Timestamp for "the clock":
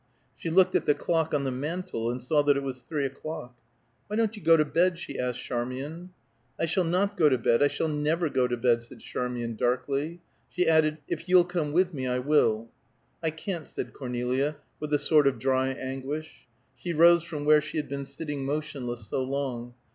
0.87-1.31